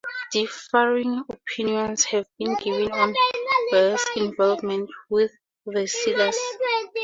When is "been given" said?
2.39-2.91